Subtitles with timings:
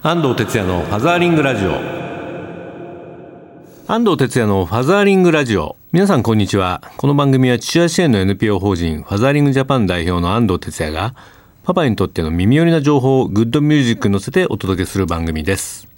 [0.00, 1.72] 安藤哲也のファザーリングラジオ。
[3.88, 5.74] 安藤哲也のファザーリングラジオ。
[5.90, 6.82] 皆さんこんにちは。
[6.96, 11.16] この番組は父親支援の NPO 法人ファザーリングジャパン代表の安藤哲也が
[11.64, 15.88] パパにとっての耳寄りな情報をグッドミュージックに乗せてお届けする番組です。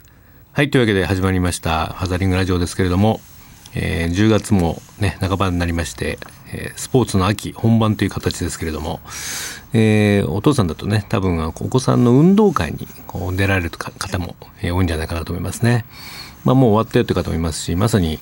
[0.53, 3.21] はいというわけで始まりましたファザーリングラジオですけれども、
[3.75, 6.19] えー、10月もね半ばになりまして
[6.53, 9.01] えスポーツの秋本番という形ですけれども、
[9.73, 15.85] えー、お父さんだとね多分お子さんの運動会にこう出られる方も、え多いんじゃないかなと思いますね。
[16.45, 18.19] まあ、もう終わったよという方もいますしまさに、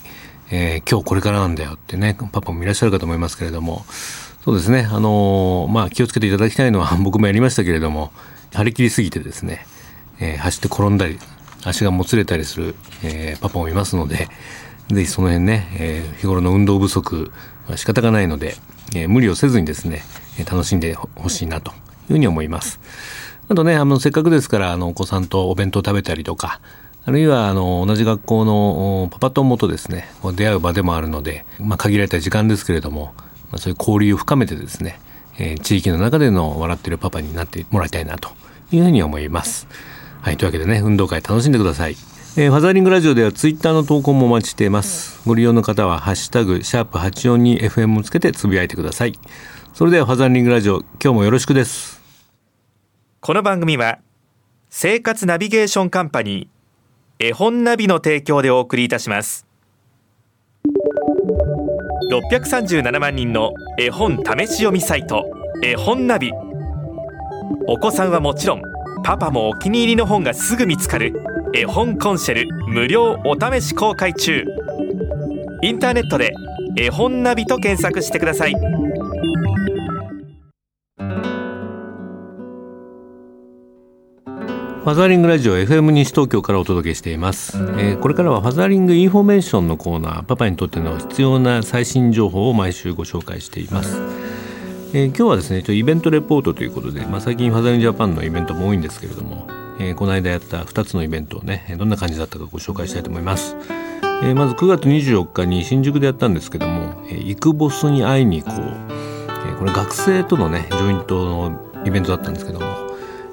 [0.50, 3.84] えー、今日これからなんだよってねパパもいらっしゃるかと思いますけれども
[4.44, 8.10] そうですねあのー、まあ気をつけていただきたいのは 僕もやりましたけれども
[8.52, 9.66] 張り切りすぎてですね、
[10.18, 11.20] えー、走って転んだり
[11.64, 14.28] 足がもつれたりする、えパパもいますので
[14.90, 17.30] ぜひその辺ね、え日頃の運動不足
[17.68, 18.56] は仕方がないので、
[18.94, 20.02] えー、無理をせずにですね
[20.50, 21.76] 楽しんでほしいなという
[22.08, 22.80] ふうに思います。
[23.48, 26.60] あとねあのせっかくですからあのお子さんとお弁当食べたりとか
[27.04, 33.14] あるいはあの同じ学校のパパ友とですね出会う場でもあるので、まあ、限られた時間ですけれども、
[33.50, 35.00] まあ、そういう交流を深めてですね、
[35.38, 38.28] えー、地域の中での笑ってるパパになってもらいたいなと
[38.70, 39.66] いうふうに思います。
[40.20, 41.96] はい、というわけでね運動会楽しんでください。
[42.40, 45.20] えー、ファザーリングラジオではツイッターの投稿もお待ちしています。
[45.26, 49.18] ご利用の方は、ハッシュタグ、シャープ 842FM をつけてつぶやいてください。
[49.74, 52.00] それではファザーリングラジオ、今日もよろしくです。
[53.18, 53.98] この番組は、
[54.70, 59.44] 生活ナビゲーションカンパニー、絵本ナビの提供でお送りいたします。
[62.12, 65.24] 637万人の絵本試し読みサイト、
[65.64, 66.30] 絵本ナビ。
[67.66, 68.62] お子さんはもちろん、
[69.02, 71.12] パパもお気に入りの本がすぐ見つかる
[71.54, 74.44] 絵本コンシェル無料お試し公開中。
[75.62, 76.32] インターネットで
[76.76, 78.54] 絵本ナビと検索してください。
[84.84, 94.00] ファザーリングラジオ FM 西東京からお届けしています、えー、これからはファザーリングインフォメーションのコーナーパパにとっての必要な最新情報を毎週ご紹介しています、
[94.94, 103.56] えー、今日はですねイベントレポートということで、まあ、最近ファザーリングジャパンのイベントも多いんですけれどもえー、この間やった2つのイベントをねどんな感じだったかご紹介したいと思います、
[104.22, 112.66] えー、まず9月24日に新宿でやったんですけども、えー、イクボスに会いに行こう、えー、これ学生とのねジョイントのイベントだったんですけども、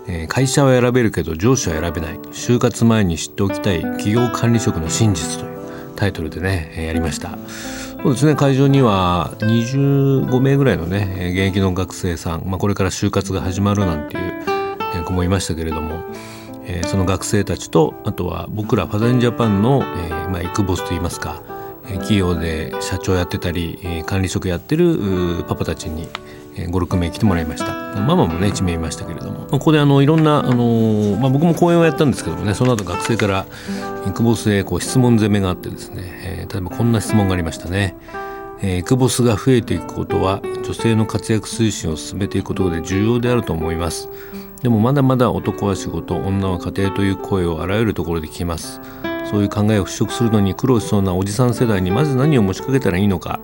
[0.07, 2.19] えー、会社は選べるけど上司は選べない。
[2.31, 7.38] 就活前に知っておきたい企業管理職の真実というタイトルでねやりました。
[8.03, 14.35] そうですね会場には25名ぐらいのね現役の学生さん、まあ、これから就活が始まるなんていう
[15.05, 16.03] 子もいましたけれども
[16.67, 21.41] えー、その学生たちとあとは僕らファザリンジャパンの、えーまあ、イクボスといいますか、
[21.85, 26.07] えー、企業で社長やってたり、えー、管理職やってるパパたちに
[26.55, 33.45] 56名来てもらいましたママもね1名いましたけれども、まあ、ここであのいろんな、あの、まあ、僕も講演をやったんですけどもねその後学生から
[34.07, 37.95] イクボスへこう質問攻めがあってですね、えー、例えばこんな質問がありましたね。
[38.61, 44.09] えー、イクボスが増えていくことは女性の活躍推進を進めていくことで重要であると思います。
[44.65, 48.81] でもまだまだ男は仕事女は家庭という声をあらゆるところで聞きます。
[49.29, 53.39] そういう考えを払拭するのに苦労しそうなおじさん世代にまず何を持ちかけたらいいのか、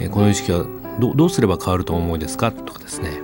[0.00, 0.64] えこの意識は
[0.98, 2.50] どうすれば変わると思いですか？
[2.50, 3.20] とかですね、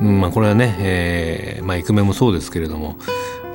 [0.00, 2.98] うんまあ、これはね、えー、まあ、イクメもそうですけれども、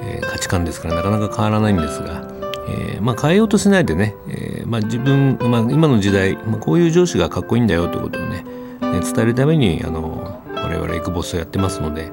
[0.03, 2.27] えー、価値観ですからなかなか変わらないんですが、
[2.67, 8.43] えー、まあ、変えようとしないでね、えまあ、自分、まあ、今の時代、まあ、こういう上司がかっこいいんだよということをね
[8.81, 12.11] 伝えるためにあの我々イクボスをやってますので、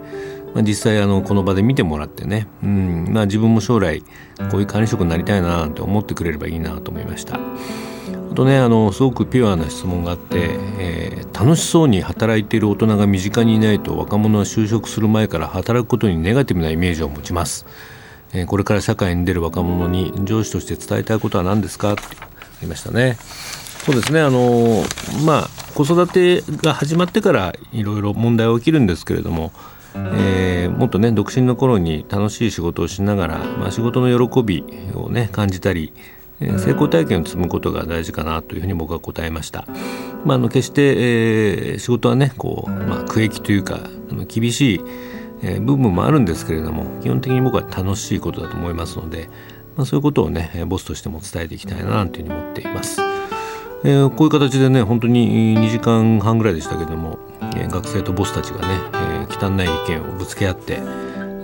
[0.57, 4.01] まあ、実際あのこの場で見てもらってね、うんまあ、自分も将来
[4.51, 7.35] こういう管理職になりたいななんて思ってくれればいいなと思いました。
[7.35, 17.67] あとねあのすごくピュアな質問があって、えー、楽しそうに働いている大人が身近にいないと若者は就職する前から働くことにネガティブなイメージを持ちます。
[18.33, 21.93] えー、これから社会に出る若者に上司として伝えたいことは何ですか？
[21.93, 22.29] ってあ
[22.63, 23.19] りましたね。
[23.85, 24.83] そうですねあの
[25.27, 29.53] まあ子育てが始まってからいろいろ問題は起きるんですけれども
[30.15, 34.65] えー、もっとね独身の頃に楽しい仕事をしながら、まあ、仕事の喜び
[34.95, 35.93] をね感じたり
[36.41, 39.67] 成功体験を積むことが大事かなというふうに僕は答えました。
[40.25, 44.81] まあ、あの決して、えー、仕事はねこう、まあ、苦役というかあの厳しい、
[45.43, 49.29] えー、部分もあるんですけれども基本的に僕は楽しいことだと思いますので、
[49.77, 53.01] まあ、そういうことをねボスとしても伝えていきたいなというふうに思っています。
[53.85, 57.19] えー、こういう形でね本当に2時間半ぐらいでしたけども、
[57.57, 59.06] えー、学生とボスたちがね、えー、
[59.37, 60.81] 汚い意見をぶつけ合って、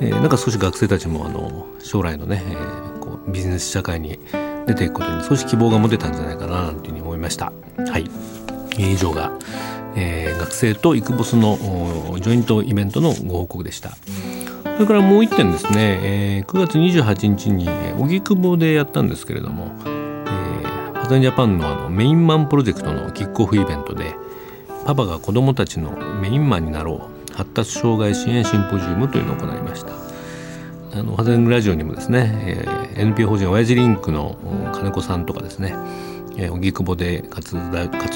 [0.01, 4.19] えなんか少し学生たちもあの将来のね、えこうビジネス社会に
[4.67, 7.53] 出ていくことに少し希望が持てたんじゃないかなというふうに思いました。
[7.89, 8.05] はい、
[8.79, 9.33] 以上が、
[9.95, 11.57] え学生とイクボスの
[12.21, 13.97] ジョイントイベントのご報告でした。
[14.65, 17.69] それからもう一点ですね、えー、9月28日に
[17.99, 24.15] 荻窪でやったんですけれども、えー、ハザンジャパンのあのメインマンプロジェクトのキックオフイベントで
[24.87, 25.91] パパが子どもたちの
[26.21, 29.93] メインマンになろう発達障害支援シンポジウムというのを行いました。
[30.97, 34.39] あのハザングラジオにもですね、えー、NPO 法人親父リンクの
[34.73, 35.75] 金子さんとかですね
[36.51, 37.57] 荻窪で活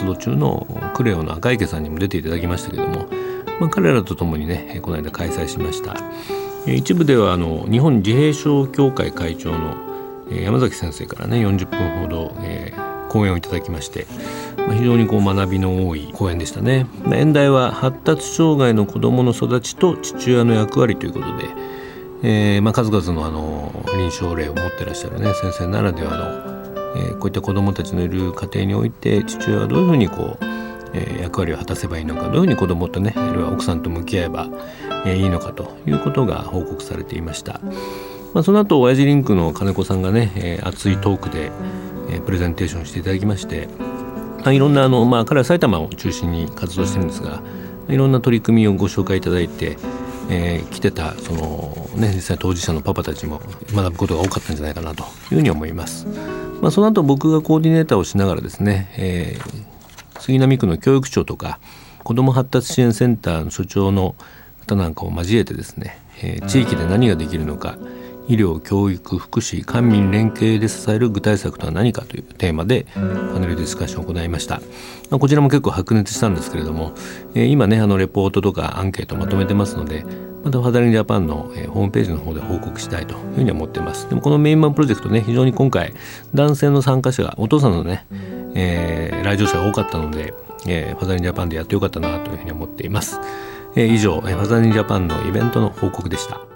[0.07, 3.07] 動中のクレオの赤池さんにも出ていただきましたけども、
[3.59, 5.97] まあ、彼らと共にねこの間開催しました。
[6.71, 9.75] 一部ではあの日本自閉症協会会長の
[10.31, 14.07] 山崎先生からね40分ほど、えー、講演をいただきまして、
[14.57, 21.45] 非常にこう学びの多い講演でしたね演題は発達障害の子どもの育ちと父親の役割ということで、
[22.23, 26.17] えーまあ、数々のあの臨床例を持ってらっしゃるね先生ならでは
[26.95, 30.57] の、えー、こういった子どもたちのいる家庭において父親はどういうふうにこう
[30.97, 34.49] え役割を果たせばいいのかどういうふうに子どもとねあるいは奥さんと向き合えば、
[35.05, 37.61] えいいのかということが報告されていました。
[38.35, 41.51] まあ、その後親父リンクの金子さんがね、え熱いトークで、
[42.11, 43.69] えプレゼンテーションしていただきまして、
[44.53, 47.43] いろんなあの、まあ、彼は埼玉を中心に活動してるんですが
[47.89, 49.77] いろんな取り組みをご紹介いただいて、
[50.31, 53.41] えー、来てたその、ね、実際当事者のパパたちも
[53.73, 56.07] 学ぶことが多かったんじゃないかなというふうに思います。
[56.61, 59.77] まあ、その後僕がコーディネーターをしながらですね、えー
[60.21, 61.61] 杉並区の教育長とか
[62.03, 64.17] 子ども発達支援センターの所長の
[64.67, 67.79] 方なんかを交えてですね、えー、地域で何ができるのか
[68.29, 73.01] 医療教育福祉官民連携で支える具体策とは何かというテーマでパ
[73.39, 74.61] ネルディスカッションを行いました、
[75.11, 76.93] まあ、こちらも結構白熱したんですけれども、
[77.35, 80.05] えー、今ねあのレポートとかアンケートまとめてますので
[80.45, 84.09] またファザリンジャパンの、えー、ホームページの方で報告したいというふうに思っています。
[84.09, 85.93] でもこのメインマンプロジェクトね非常に今回
[86.35, 88.07] 男性の参加者がお父さんのね、
[88.55, 90.35] えー、来場者が多かったので、
[90.67, 93.19] えー、ファザリンジャパンでやってよかったなというふうに思っています、
[93.75, 96.56] えー、以上ファザリンジャパンのイベントの報告でした。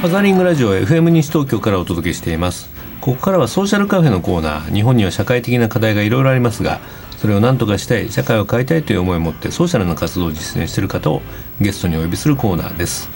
[0.00, 2.70] フザリングラジオ FM 西東京からお届けしています。
[3.00, 6.78] ここからはソーシャルカフェのコーナー日本には社会的な課題がいろいろありますが
[7.16, 11.20] それを何とかしたい社会を変えたいという思いを持ってソーシャルな活動を実践している方を
[11.60, 13.10] ゲストにお呼びするコーナーです。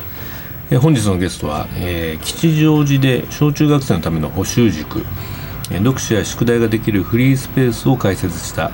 [0.73, 5.05] え本日のゲストは、えー、吉祥寺で小中学生のための補習塾、
[5.71, 8.73] 読書や宿題ができるフリースペースを開設した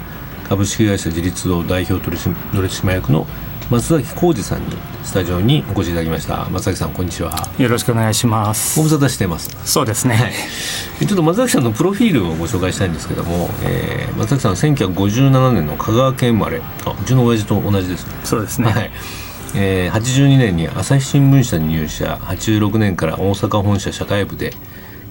[0.48, 3.26] 株式会社自立堂代表取締役の
[3.70, 4.76] 松崎浩二さんに
[5.08, 6.46] スタジオにお越しいただきました。
[6.50, 7.32] 松崎さんこんにちは。
[7.58, 8.78] よろしくお願いします。
[8.78, 9.48] ご無沙汰してます。
[9.64, 10.28] そうですね、は
[11.00, 16.60] い、ちょっと松崎さんのプロフィールをご紹介したいんですけども、えー、松崎さん1957年の香川県生まれ。
[16.84, 18.90] あうちの親父と同じです、そうですね、はい。
[19.56, 22.18] えー、82年に朝日新聞社に入社。
[22.24, 24.52] 86年から大阪本社社会部で、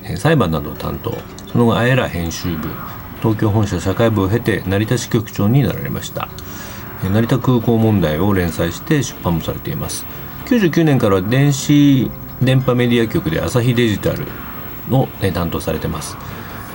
[0.03, 1.17] えー、裁判などを担当。
[1.51, 2.69] その後あえら編集部。
[3.23, 6.37] 東京本社社会部を経て成田支局長になられました、えー、
[7.03, 10.05] 成田空港問題を連載して出版もされています。
[10.45, 12.09] 99年からは電子
[12.41, 14.25] 電波メディア局で朝日デジタル
[14.89, 16.15] の、え担当されてます、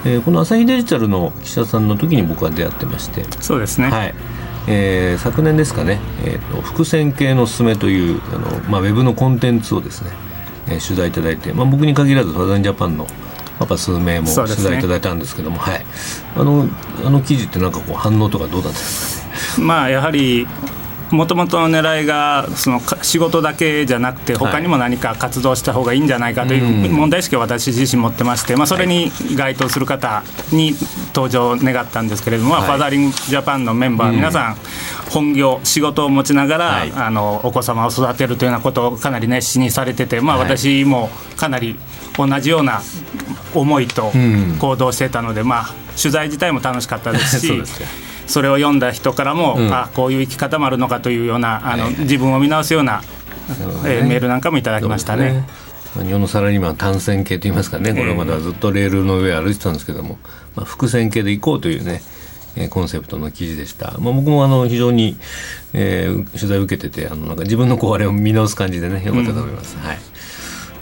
[0.05, 3.25] えー、この朝日デジタルの記者さんの時に僕は出会ってまして。
[3.41, 3.89] そうですね。
[3.89, 4.15] はい。
[4.69, 10.11] えー、昨年ですかね、えーと、伏線系のすすめというあの、まあ、ウェブのコンテンツをですね、
[10.69, 13.07] えー、取材いただいて、まあ、僕に限らずファザンジャパンの
[13.59, 15.87] パパ数名も取材いただいたんですけども、ね、はい、
[16.37, 16.69] あの
[17.05, 19.22] あの記事ってなんかこう反応とかどうだったんですかね？
[19.61, 20.47] まあやはり
[21.13, 30.73] もともとの狙いがその仕事だけじゃなくて他にも何か活動した方がいいんじゃないかという問題意識を私自身持ってまして、まあ、それに該当する方に
[31.15, 34.57] 登場を願ったんですけれども、はい、ファザーリングジャパンのメンバー皆さん
[35.11, 41.79] 本業仕事を持ちながら、はい、あのお子様を育てるというようなことをかなり熱心にされてて、まあ、私もかなり
[42.17, 42.81] 同じような
[43.55, 44.13] 思いと
[44.59, 47.63] 行動してたので、まあ、取材自体も楽しかったですし。
[48.27, 53.07] それを読んだ人からも、うん、あこういう生き方もあるのかというようなあの、自分を見直すような、ね、
[53.87, 55.33] えー、メールなんかもいただきましたね。
[55.33, 55.47] ね。
[56.05, 57.93] 日本のサラリーマン単線系といいますかね。
[57.93, 60.19] これまではずっとレールの上歩いてたんですけども、
[60.57, 62.03] まあ、伏線系で行こうというね
[62.71, 65.17] コンセプトの記事でした、まあ、僕もあの非常に、
[65.73, 69.77] えー、取材を受けててあのなんか自分のこうあれを見直す感じでねよかったと思います。
[69.77, 69.99] うん、はい。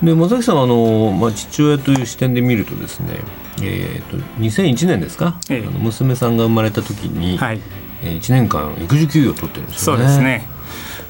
[0.03, 3.17] で松崎さんはあの、まあ、父親という視点で見るとですね、
[3.63, 7.61] えーと、2001年ですか、ええ、あの娘さんが生まれた時に、はい、
[8.03, 10.05] えー、1年間育児休業を取ってるんですよね。
[10.05, 10.61] そうですね。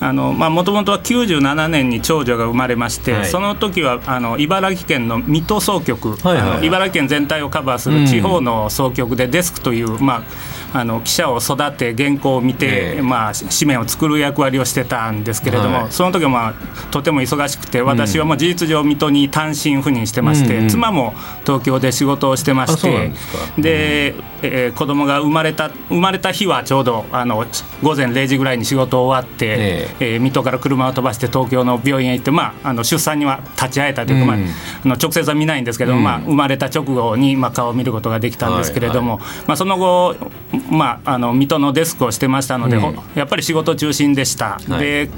[0.00, 10.23] もともとは97年に長女が生まれまして、はい、その時はあの茨城県の水戸総局、はいはい、茨城県全体をカバーする地方の総局でデスクという、まあ、
[10.73, 13.03] あの記者を育て原稿を見て、ええ。
[13.03, 15.93] まあ、紙面を作る役割をしてたんですけれども、はい。
[15.93, 16.55] その時は、まあ、
[16.91, 20.62] とても忙しくて私はもう事実上水戸に単身赴任してまして、うん。
[20.65, 27.45] うん妻も東京で仕事をしてましあそうなんてでえー子供が生まれた生まれた日はちょうどあの
[27.83, 30.17] 午前0時ぐらいに仕事終わって、ええ。
[30.17, 34.45] ー水戸から車を飛ばして東京の病院へ行って、まあ、あの出産には立ち会えたというか、まあうん。
[34.45, 34.49] あ
[34.85, 36.03] の直接は見ないんですけど、うん。
[36.03, 40.17] まあ、生まれた直後に、まあ、顔を見ることができたんですけれども、まあ、その後、
[40.71, 44.59] まあ、あの水戸のデスクをしてましたので、うんほやっぱり仕事中心でした。
[44.69, 44.81] はい。
[44.81, 45.11] で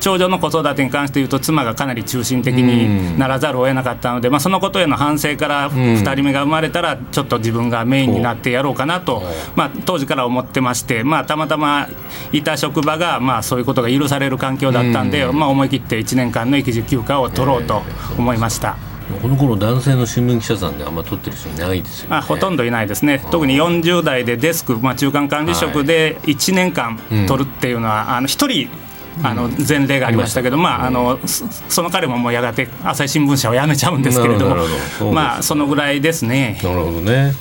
[0.00, 9.24] 長女の子育てに関して言うと妻がかなり中心的にならざるを得なかったので、まあ、そのことへの反省から2人目が生まれたらちょっと自分がメインになってやろうかなと、
[9.56, 11.88] まあ、当時から思ってまして、まあ、たまたま
[12.32, 17.82] いた職場が、まあ、そういうことが許される環境だったんで、まあ、思い切って1年間の育児休暇を取ろうと
[18.16, 18.85] 思いました。
[19.22, 22.16] この頃男性の新聞記者さんであんま撮ってる人いないですよね。
[22.16, 26.98] あほとんどいないですね、特に40代でデスク、まあ、中間管理職で1年間
[27.28, 28.68] 取るっていうのは、あの1人、
[29.22, 34.54] あの前例がありましたけど、まあ、あのそその彼ももうやがて朝日新聞社を辞めちゃうんですけれど
[35.00, 36.58] もまあそのぐらいですね。
[36.62, 37.34] なるほどね。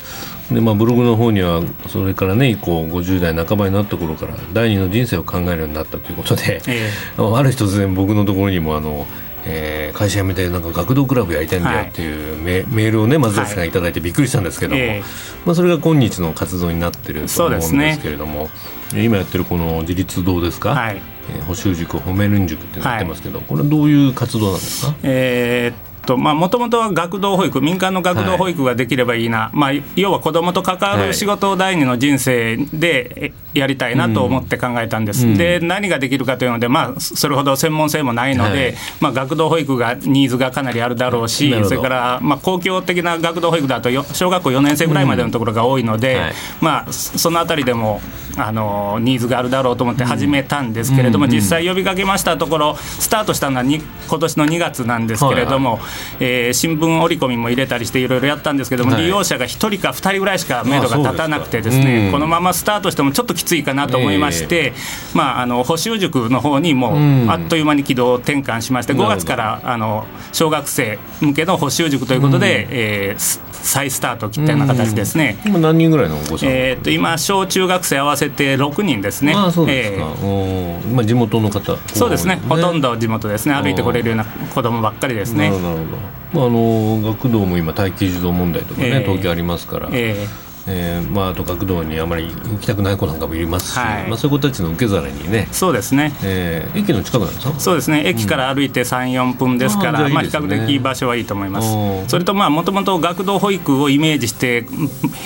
[0.51, 9.07] でまあ、ブログの方にはそれからね以降50代半ばになった頃から第二の人生を考えるようになったということで、え ある日突然僕のところにもあの、
[9.45, 13.71] えー会社辞めてなんか学童クラブやりたいんだよっていうメ,、メールをね松崎さんがい。
[13.71, 15.03] ただいてびっくりしたんですけども、ええ。
[15.45, 18.49] まあ、それが今日の活動になってると思うんですけれども、
[18.93, 21.01] 今やってるこの自立堂ですか、はい。
[21.33, 24.95] えー補修塾褒めるん塾ってなってますけど、これはどういう活動なんですか？
[25.03, 35.37] えーっともともとは学童保育民間の学童保育ができればいいな、まあ、要は子どもと関わる仕事を第二の人生でえやりたいなと思って考えたんです、うん。
[35.37, 38.75] で何ができるかというので、まあ、それほど専門性もないので、はい。
[38.99, 46.21] まあ、学童保育がニーズがかなりあるだろうしそれから、まあ、公共的な学童保育だとよ小学校4年生ぐらいまでのところが多いので、うん。
[46.21, 46.33] はい。
[46.61, 48.01] まあ、そそのあたりでも
[48.37, 55.79] あのニーズがあるだろうと思って始めたんですけれども、うん実際呼びかけましたところスタートしたのはに今年の2月なんですけれども、
[56.19, 59.03] えー新聞折り込みも入れたりしていろいろやったんですけども、はい。
[59.03, 62.11] 利用者が1人か2人ぐらいしか目処が立たなくてですあそうんね。
[62.11, 64.73] このままスタートしてもちょっときついかなと思いまして、
[65.13, 67.27] まあ、あの補習塾の方にもうん。
[67.27, 75.37] うあっという間に軌道転換しまして5なるほど月からあの小学生向けの補習塾ということで、えーす再スタートを切ったような形ですね。
[75.43, 79.33] 今何人ぐらいのえー、と今、小中学生合わせて6人ですね。
[79.33, 80.93] ああそうですか、えー。
[80.93, 82.39] まあ、地元の方そうですね。
[82.47, 85.49] ほとんどど地元ですね、歩いてこれるような子供ばっかりですね。
[85.49, 85.84] なるほど、
[86.33, 89.03] まあ、あの学童も今待機児童問題とかね、ええ。
[89.03, 90.27] 東京ありますから、え
[90.67, 94.07] えーまあ、あと学童にあまり行きたくない子なんかもいますし、はい。
[94.09, 96.13] まあ、そういう子たちの受け皿にねー、そうですね。
[96.23, 97.59] えー駅の近くなんですか？
[97.59, 98.03] そうですね。
[98.07, 102.09] 駅から歩いて3、4分ですから、あーじゃあいいまあ、比較的場所はいいと思います。
[102.09, 104.65] それと、もともと学童保育をイメージして、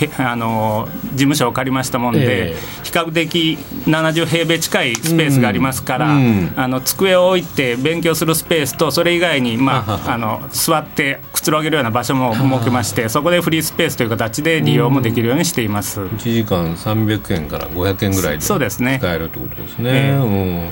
[0.02, 6.26] へあの事務所を借りましたもんで、え比較的70平米近いスペースがありますから、うん。
[6.26, 16.02] うんあの机を置いて勉強するスペースと、それ以外に、まあ、あの座ってくつろげるような場所も設けまして、そこでフリースペースという形で利用もできるようにしています。
[16.02, 18.98] 1時間300円から500円ぐらいでそうですね。
[19.00, 19.90] 使えるってことですね。
[19.92, 20.16] ええ。
[20.16, 20.70] うん。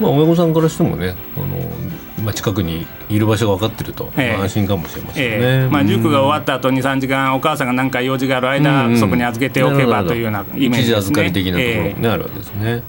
[0.00, 5.36] まあ、親御さんからしてもねあの、まあ、近くにいる場所が分かってると、安心かもしれませんね。
[5.36, 5.68] ええ。
[5.70, 8.92] まあ、塾が終わっった後2、3時間、お母さんが何か用事がある間、うん。
[8.94, 10.96] うんそこに預けておけばというようなイメージですね。
[10.96, 12.82] 預かり的なところえもね、あるわけですね。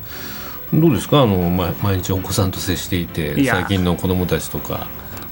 [0.74, 1.22] どうですか？
[1.22, 4.88] あの、ま、毎日お子さんと接していて最近の子供たちとか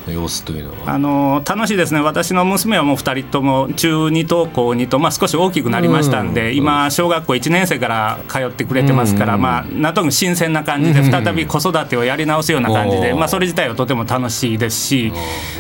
[0.08, 0.94] の様子というのは。
[0.94, 6.58] あの楽しいですね、私の娘はもう2人とも中2と高2と、まあ、少し大きくなりましたんで、うん。
[6.58, 9.42] 今、小学校1年生から通ってくれてますから、うん。
[9.42, 11.12] まあ、なんとなく新鮮な感じで、うん。
[11.12, 15.14] 再び子育てをやり直すような感じで、まあ、それ自体はとても楽しいですし、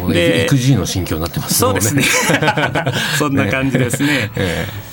[0.09, 2.03] で育児の心境になってますそうですね。
[3.17, 4.31] そんな感じですね。
[4.37, 4.90] ええ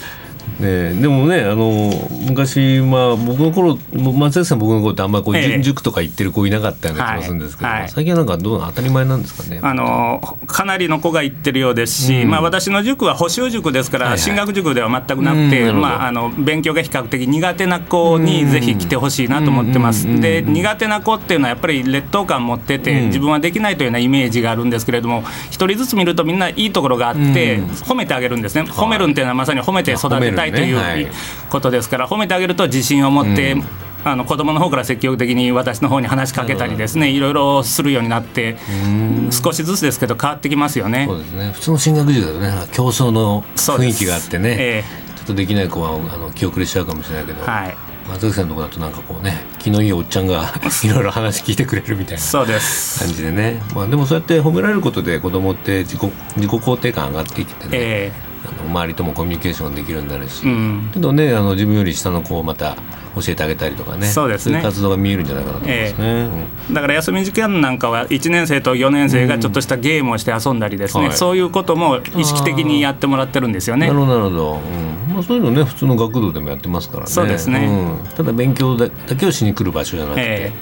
[0.58, 1.90] ね、でもねあの
[2.26, 5.62] 昔、まあ、僕の頃松崎さん僕の頃ってあんまりこう、ええ。
[5.62, 7.80] 塾とか行ってる子いなかったような気がするんですけど、はい。
[7.82, 9.60] はい最近はなんかどう当たり前なんですかね。
[9.62, 20.20] あのかなりの子が行ってるようですし、うんまあ、私の塾は補習塾ですから、進学塾では全くなくて、まあ、あの勉強が比較的苦手な子にぜひ来てほしいなと思ってます、うん。
[20.20, 23.06] で苦手な子っていうのはやっぱり劣等感持ってて、うん。
[23.06, 27.64] 自分はできないというようなイメージがあるんですけれども、一人ずつ見るとみんないいところがあって、うん。
[27.66, 31.10] 褒めてあげるんですね、褒めるんっていうのはまさに褒めて育てたいという、
[31.50, 33.64] ことですから、褒めてあげると自信を持って、うん。
[34.04, 39.30] あの子供の方から積極的に私の方に話しかけたりですねいろいろするようになってうん。
[39.32, 41.06] 少しずつですけど変わってきますよね。
[41.08, 41.18] そう。
[41.18, 41.50] ですね。
[41.52, 44.84] 普通の進学塾だとね競争の雰囲気があってね、え
[45.16, 47.76] ちょっとできない子はあの気遅れしちゃうかもしれないけど、えはい、
[48.08, 53.00] 松崎さんのとこだとなんかこうね気のいいおっちゃんが いろいろ話聞いてくれるみたいなそうです。
[53.00, 58.12] 感じでね、まあ、でもそうやって褒められることで子供って自己自己肯定感上がってきてね、え
[58.46, 60.90] あ周りともコミュニケーションができるようになるし、うん。
[60.92, 62.76] けどねあの自分より下の子をまた
[63.14, 64.06] 教えてあげたりとかね。
[64.06, 64.58] そうですね。
[64.58, 66.28] いう活動が見えるんじゃないかなと思いますね。
[66.72, 71.16] だから休み時間なんかは1年生と4年生がちょっとしたゲームをして遊んだりですね、はい。
[71.16, 73.86] そういうことも意識的にやってもらってるんですよね。
[73.86, 73.98] なる。
[73.98, 77.10] ほどなるほど、うんまあ、そういうのね普通の学童でもやってますからね。
[77.10, 77.66] そうですね。
[77.66, 78.14] うん。
[78.14, 80.52] ただ勉強だだけをしに来る場所じゃなくて、え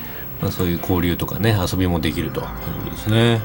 [0.40, 2.40] まあ、そういう交流とかね遊びもできると。
[2.40, 2.52] いうこ
[2.84, 3.40] とですね、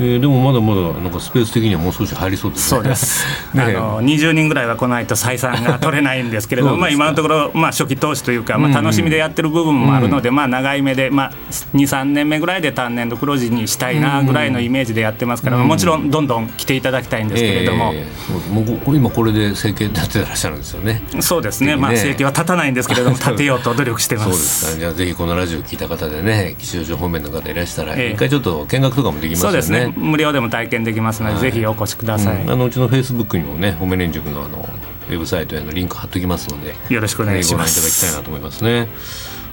[0.00, 2.78] えーでもまだまだなんかスペース的にはもう少し入りそうですね。
[2.78, 3.62] そうです、 ね。
[3.62, 8.74] あの20人ぐらいは来ないと採算が取れないんですけれど も、まあ、今のところ、まあ、初期投資というか、まあ、うん。
[8.74, 11.32] 楽しみでやってる部分もあるので、まあ、長い目で、まあ、
[11.74, 15.66] 23年目ぐらいで単年度黒字にしたいなぐらいのイメージでやってますから、うん。
[15.66, 17.92] もちろんどんどん来ていただきたいんですけれども。
[17.94, 21.02] えーもうこ今これで生計立ててらっしゃるんですよね。
[21.20, 24.24] そうですね、まあ、ね正規は立たないんですけれども、 立てようと努力してま。
[24.24, 24.66] そうです。
[24.66, 28.12] すかじゃあぜひこのラジオ聞いた方でね吉祥寺方面の方いらしたら、ええ。
[28.14, 31.42] 一回ちょっと見学とかもできますよね無料でも体験できますので、はい。
[31.42, 32.42] ぜひお越しください。
[32.42, 32.50] うん。
[32.50, 34.68] あのうちのフェイスブックにもね褒め連塾のあの
[35.08, 38.16] ウェブサイトへのリンク貼っときますのでよろしくお願いしまぜひご覧いただきたいす。
[38.16, 38.88] なと思いますね。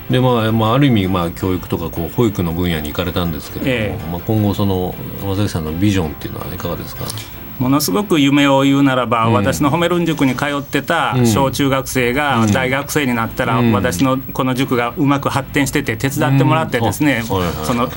[0.10, 7.06] でまあまあ、ある意味、まあ、教育とかこう保育の分野に行かれたんですけれども、えまあ、今後その山崎さんのビジョンっていうのはいかがですか？
[7.58, 9.34] ものすごく夢を言うならば、うん。
[9.34, 11.26] 私の褒めるん塾に通ってたうん。
[11.26, 12.52] 小中学生がうん。
[12.52, 13.72] 大学生になったら、うん。
[13.72, 17.26] 私のこの塾がうまく発展してて手伝ってもらってですね、うん。
[17.26, 17.90] その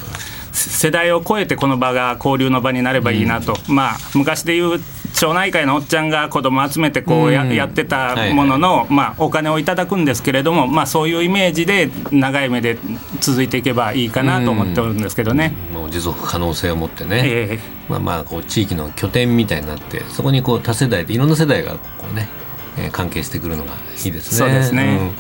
[0.59, 4.81] 世代を超えてこの場が交流の場になればいいなと、まあ昔でいう
[5.15, 7.55] 町内会のおっちゃんが子供集めてこうや,、うん。
[7.55, 12.79] やってたものの、まあ、お金をいただくんですけれども、まあ、そういうイメージで長い目で
[13.21, 15.55] 続いていけばいいかなと思っておるんですけどね。
[15.73, 17.59] もう持続可能性を持ってね、え。
[17.89, 21.79] まあ、まあこう地域の拠点みたいになってそこにこう多世代でいろんな世代がこ
[22.13, 22.29] うね、
[22.77, 24.39] えー関係してくるのがいいですね。
[24.39, 24.99] そうですね。
[25.01, 25.11] うん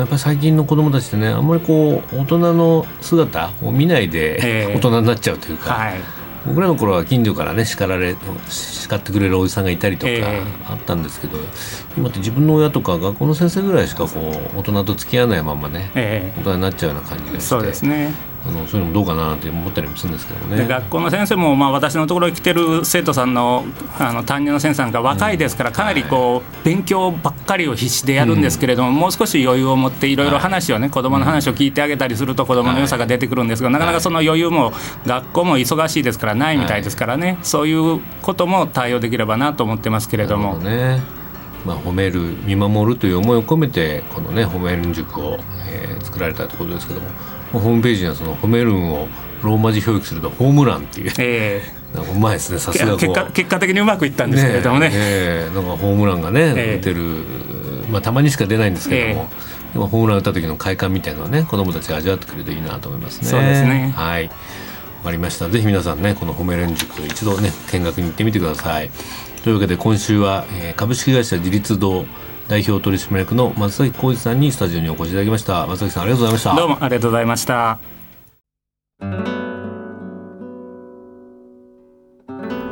[0.00, 4.74] やっぱり最近の子どもたちってねあんまりこう大人の姿を見ないでええ。
[4.74, 6.00] 大人になっちゃうというか、はい。
[6.46, 8.16] 僕らの頃は近所からね叱られ
[8.48, 10.42] 叱ってくれるおじさんがいたりとかええ。
[10.66, 11.38] あったんですけど、
[11.96, 14.18] 今って自分の親とか学校の先生ぐらいしかこ
[14.54, 16.32] う大人と付き合わないままねえ。
[16.38, 17.40] 大人になっちゃうような感じがして。
[17.40, 20.56] そうですねあのそういうのもどうかなって思ったりもするんですけどね。
[20.56, 23.64] で学校の先生も、まあ、私のところに来てる生徒さんの
[23.98, 34.72] あの担任の先生さんが若いですから、かなりこう勉強ばっかりを必死でやるんですけれども、もう少し余裕を持っていろいろ話をね、子どもの話を聞いてあげたりすると子どもの良さが出てくるんですが、なかなかその余裕も
[35.06, 40.58] 学校も忙しいですからないみたいですからね、そういうことも対応できればなと思ってますけれども。
[41.66, 47.06] まあ、褒める見守るという思いを込めてこのね褒めるん塾を、えー作られたということですけども
[47.58, 49.08] ホームページにはその褒めるんを
[49.42, 51.12] ローマ字表記するとホームランっていう。
[51.18, 51.62] え
[51.94, 54.90] なんかうまいですねさえすが結果結果的にうまくいったんですけれどもね。
[54.92, 55.54] ええ。
[55.54, 56.76] なんかホームランがね、ええ。
[56.76, 57.02] 打てる、
[57.90, 63.26] まあ、たまにしか出ないんですけども、えでもホームラン打った時の快感みたいなのはね子供たちが味わってくれるといいなと思いますね。
[63.26, 63.92] そうですね。
[63.96, 64.26] はい。
[64.26, 65.48] わかりました。
[65.48, 68.90] ぜひ皆さんねこの褒め連塾一度ね見学に行ってみてください。
[69.42, 72.04] というわけで今週は、えー株式会社自立堂
[72.50, 75.68] 代表取締役の松崎浩二さんにスタジオにお越しいただきました。
[75.68, 76.56] 松崎さんありがとうございました。
[76.56, 77.78] どうもありがとうございました。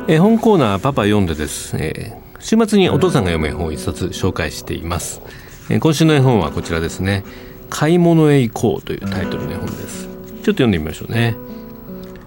[0.09, 5.21] 絵本コーナーパパ読んでです、えー週末にお父さんが読む絵本を一冊紹介しています、
[5.69, 7.23] えー今週の絵本はこちらですね。
[7.69, 10.07] 買い物へ行こうというタイトルの絵本です。
[10.07, 10.11] ちょっ
[10.43, 11.37] と読んでみましょうね。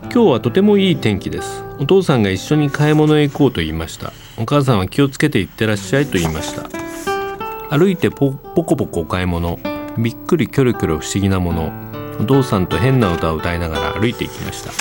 [0.04, 1.62] 今日はとてもいい天気です。
[1.78, 4.14] お父さんが一緒に買い物へ行こうと言いました。
[4.38, 6.71] お母さんは気をつけて行ってらっしゃいと言いました
[7.72, 9.58] 歩いてポポコポコお買い物。
[9.96, 11.72] びっくりキョロキョロ不思議なもの。
[12.20, 14.72] お父さんと変な歌を歌いながら歩いていきました。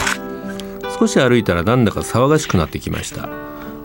[0.99, 3.29] 少し歩いたらなんだか騒がしくなってきました。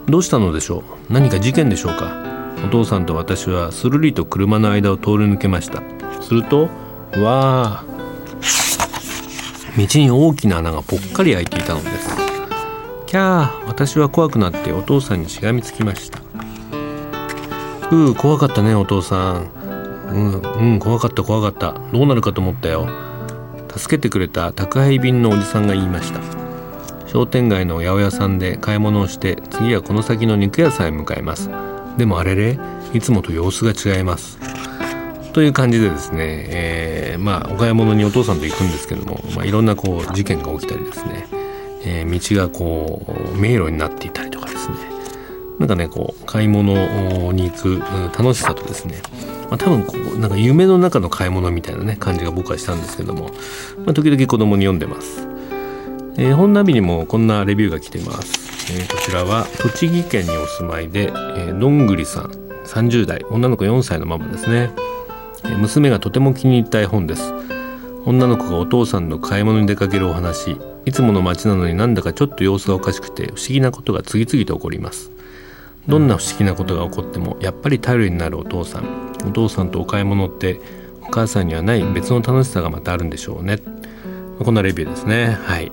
[0.09, 1.13] どうしたのでしょう？
[1.13, 2.57] 何か事件でしょうか？
[2.65, 5.85] お父さんと私はするりと車の間を通り抜けました。
[6.21, 7.85] するとわあ
[9.79, 12.17] 道に大きな穴がぽっかり開いていたのです。
[13.07, 16.26] キャー私は怖くなってお父さんにしがみつきました。
[17.91, 19.51] うう怖かったねお父さん。
[20.11, 21.81] うんうん怖かった怖かった。
[21.93, 22.89] どうなるかと思ったよ。
[23.77, 26.21] 助けてくれた宅配便のおじさんが言いました。
[27.07, 31.51] 商店街の八百屋さんで買い物をして次はこの先の肉屋さんへ向かいます。
[31.97, 32.59] でもあれれ
[32.93, 34.39] いつもと様子が違います。
[35.33, 41.27] という感じでですね、えーまあお買い物にお父さんと行くんですけども、まあ、いろんなこう事件が起きたりですね、
[41.85, 43.03] えー道がこ
[43.35, 44.26] う迷路になっていたり。
[45.59, 47.83] なんかねこう買い物に行く
[48.17, 49.01] 楽しさとですね、
[49.49, 53.31] まあ、多分こうなんか夢の中の買い物みたいなね感じが僕はしたんですけども、
[53.85, 55.27] まあ、時々子供に読んでます。
[56.19, 62.31] えー本ナビにもこんなレビューが来てます、えーこちらは栃木県にお住まいで、えーどんぐりさん
[62.65, 64.71] 30代女の子4歳のママですね、
[65.45, 67.33] えー娘がとても気に入った絵本です。
[68.05, 70.57] 女の子がお父さんと買い物に出かけるお話。
[70.85, 75.11] いつもの街なのになんだかちょっと様子がおかしくて不思議なことが次々と起こります。
[75.89, 79.07] どんな不思議なことが起こってもやっぱり頼りになるお父さん。
[79.27, 80.61] お父さんとお買い物って
[81.03, 83.59] お母さんにはない別の楽しさがまたあるんでしょうね。
[84.39, 85.39] こんなレビューですね。
[85.45, 85.71] はい、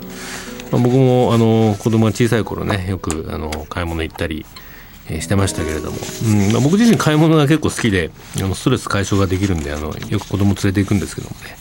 [0.71, 4.45] まあ、僕もあの子供が小さい頃ねよくあの買い物行ったり
[5.19, 6.52] してましたけれども、うん。
[6.54, 11.58] まあ、僕自身買い物が結構好きであのストレス解消ができるんであのよく子供連れて行くんですけどもね、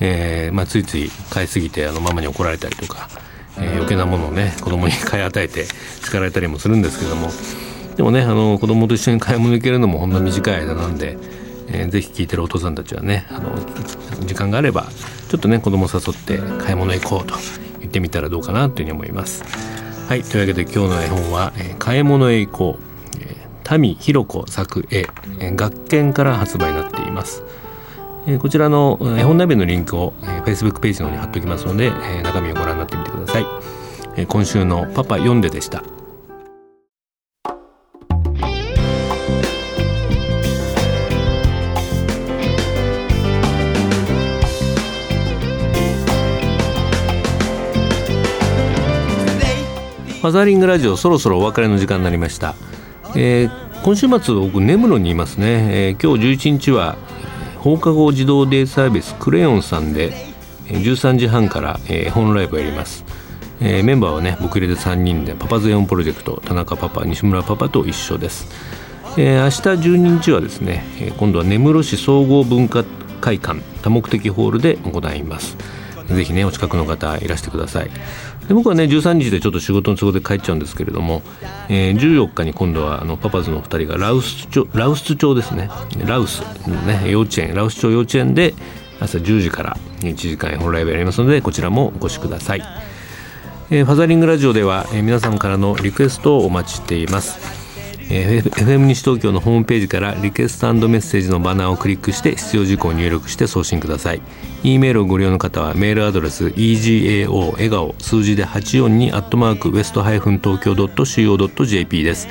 [0.00, 3.08] えーまあ、ついつい買いすぎてあのママに怒られたりとか、
[3.58, 5.66] えー、余計なものをね子供に買い与えて
[6.02, 7.28] 叱られたりもするんですけども。
[7.98, 11.18] でもねあの子供と一緒に買い物行けるのもほんの短い間なんで、
[11.66, 13.50] えー、ぜひ聞いてるお父さんたちはねあの
[14.24, 14.86] 時間があれば
[15.28, 17.34] ちょっとね子供誘って買い物行こうと
[17.80, 19.42] 言ってみたらどうかなというふうに思います。
[20.08, 22.84] はいというわけで今日の絵本は「えー、買い物へ行こう」
[23.78, 25.08] 民ひろ子作絵、
[25.40, 27.42] えー、学研から発売になっています。
[28.40, 30.12] こちらの絵本ナビのリンクを、
[30.44, 31.90] Facebook ページの方に貼っておきますので、
[32.22, 34.26] 中身をご覧になってみてください。
[34.26, 35.82] 今週のパパ読んででした。
[50.18, 52.56] ファザーリングラジオそろそろお別れの時間になりました、
[53.14, 56.96] えー、今週末僕根室にいますね、えー、今日11日は
[57.58, 60.12] 放課後児童デイサービスクレヨンさんで
[60.66, 63.04] 13時半から、えー、本ライブをやります、
[63.60, 68.48] えー、メンバーはね僕入れて3人でパパズエオンプロジェクト田中パパ西村パパと一緒です、
[69.16, 70.82] えー、明日12日はですね
[71.16, 72.82] 今度は根室市総合文化
[73.20, 75.77] 会館多目的ホールで行います。
[76.08, 77.90] ぜひねお近くの方いらしてください。
[78.48, 81.22] で僕はね13日でちょっと仕事の都合で帰っちゃうんですけれども、
[81.68, 85.70] えー、14日に今度はあのパパズの2人がラウス町ラウス町ですね。
[86.06, 86.40] ラウス
[86.86, 88.54] ね幼稚園ラウス町幼稚園で
[89.00, 92.62] 朝10時から1時間本ライブやりますのでこちらもお越しください、
[93.70, 97.67] えー、ファザリングラジオでは、えー、皆さんからのリクエストをお待ちしています。
[98.10, 104.22] えー、FM 西東京のホームページからリクエストメッセージのバナーをクリックして必要事項を入力して送信ください。
[104.62, 112.28] E メールをご利用の方はメールアドレス egao 笑顔数字で842アットマークウエストハイフン東京 .co.jp です。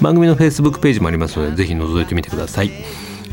[0.00, 2.70] 番組の Facebook ページもありますのでぜひ覗いてみてください。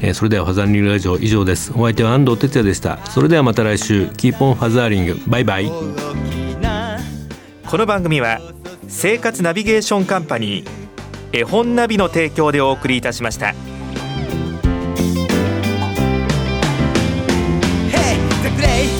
[0.01, 1.71] えー、それではファザーリングラジオ以上です。
[1.71, 2.99] お相手は安藤哲也でした。
[3.07, 4.07] それではまた来週。
[4.09, 5.71] キーポンファザーリングバイバイ。
[7.65, 8.39] この番組は
[8.87, 10.86] 生活ナビゲーションカンパニー
[11.31, 13.53] 絵本ナビの提供でお送りいたしました。
[17.89, 18.96] Hey,